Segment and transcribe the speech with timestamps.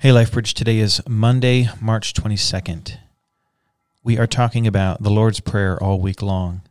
[0.00, 2.98] Hey, LifeBridge, today is Monday, March 22nd.
[4.04, 6.62] We are talking about the Lord's Prayer all week long.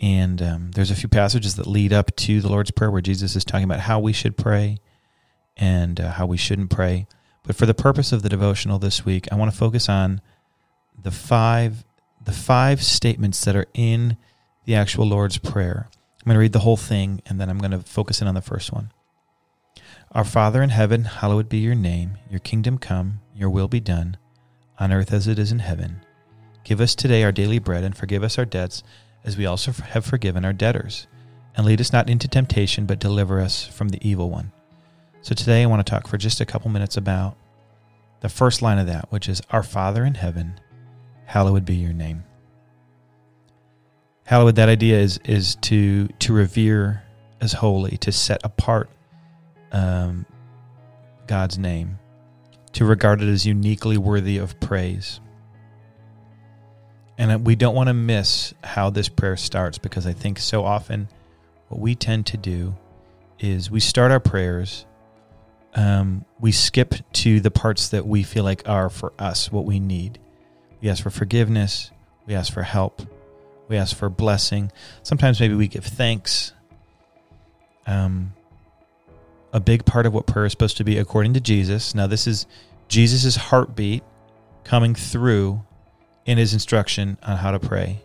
[0.00, 3.36] And um, there's a few passages that lead up to the Lord's Prayer where Jesus
[3.36, 4.78] is talking about how we should pray
[5.56, 7.06] and uh, how we shouldn't pray.
[7.44, 10.20] But for the purpose of the devotional this week, I want to focus on
[11.00, 11.84] the five
[12.20, 14.16] the five statements that are in
[14.64, 15.88] the actual Lord's Prayer.
[15.92, 18.34] I'm going to read the whole thing and then I'm going to focus in on
[18.34, 18.90] the first one.
[20.12, 22.18] Our Father in heaven, hallowed be your name.
[22.28, 24.16] Your kingdom come, your will be done,
[24.76, 26.00] on earth as it is in heaven.
[26.64, 28.82] Give us today our daily bread, and forgive us our debts,
[29.22, 31.06] as we also have forgiven our debtors.
[31.54, 34.50] And lead us not into temptation, but deliver us from the evil one.
[35.22, 37.36] So today I want to talk for just a couple minutes about
[38.18, 40.58] the first line of that, which is Our Father in heaven,
[41.26, 42.24] hallowed be your name.
[44.24, 47.04] Hallowed, that idea is is to to revere
[47.40, 48.90] as holy, to set apart
[49.72, 50.26] um,
[51.26, 51.98] God's name,
[52.72, 55.20] to regard it as uniquely worthy of praise.
[57.18, 61.08] And we don't want to miss how this prayer starts because I think so often
[61.68, 62.76] what we tend to do
[63.38, 64.86] is we start our prayers,
[65.74, 69.78] um, we skip to the parts that we feel like are for us what we
[69.78, 70.18] need.
[70.80, 71.90] We ask for forgiveness,
[72.26, 73.02] we ask for help,
[73.68, 74.72] we ask for blessing.
[75.02, 76.52] Sometimes maybe we give thanks.
[77.86, 78.32] Um,
[79.52, 81.94] a big part of what prayer is supposed to be according to Jesus.
[81.94, 82.46] Now, this is
[82.88, 84.02] Jesus' heartbeat
[84.64, 85.62] coming through
[86.26, 88.00] in his instruction on how to pray.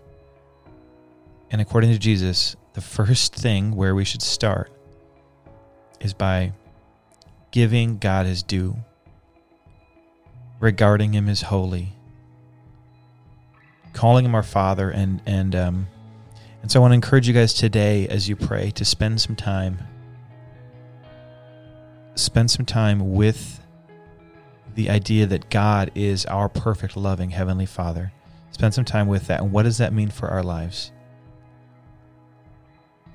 [1.51, 4.71] And according to Jesus, the first thing where we should start
[5.99, 6.53] is by
[7.51, 8.75] giving God his due,
[10.59, 11.93] regarding him as holy,
[13.93, 15.87] calling him our Father, and and um,
[16.61, 19.35] and so I want to encourage you guys today as you pray to spend some
[19.35, 19.79] time
[22.15, 23.61] spend some time with
[24.73, 28.11] the idea that God is our perfect, loving Heavenly Father.
[28.51, 29.41] Spend some time with that.
[29.41, 30.91] And what does that mean for our lives?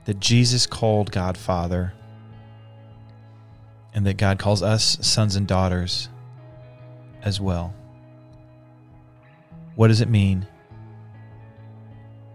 [0.05, 1.93] That Jesus called God Father,
[3.95, 6.09] and that God calls us sons and daughters
[7.23, 7.75] as well.
[9.75, 10.47] What does it mean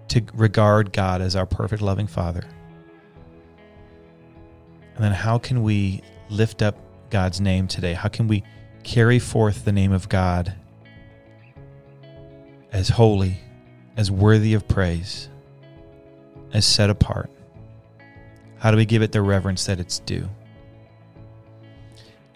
[0.09, 2.43] to regard God as our perfect, loving Father?
[4.95, 6.77] And then how can we lift up
[7.09, 7.93] God's name today?
[7.93, 8.43] How can we
[8.83, 10.53] carry forth the name of God
[12.71, 13.39] as holy,
[13.97, 15.29] as worthy of praise,
[16.53, 17.29] as set apart?
[18.57, 20.29] How do we give it the reverence that it's due?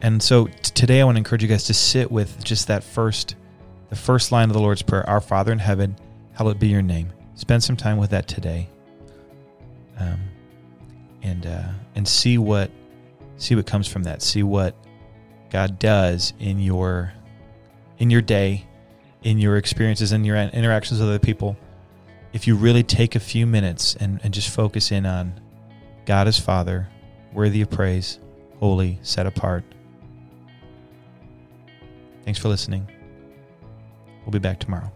[0.02, 2.84] And so t- today I want to encourage you guys to sit with just that
[2.84, 3.36] first
[3.90, 5.96] the first line of the Lord's prayer, Our Father in heaven,
[6.34, 7.12] hallowed be your name.
[7.34, 8.70] Spend some time with that today.
[9.98, 10.20] Um,
[11.24, 12.72] and uh, and see what
[13.40, 14.22] see what comes from that.
[14.22, 14.76] See what
[15.50, 17.14] God does in your
[17.98, 18.68] in your day,
[19.24, 21.58] in your experiences, in your interactions with other people.
[22.32, 25.42] If you really take a few minutes and, and just focus in on
[26.06, 26.88] God as Father,
[27.34, 28.20] worthy of praise,
[28.60, 29.64] holy, set apart.
[32.24, 32.88] Thanks for listening.
[34.22, 34.92] We'll be back tomorrow.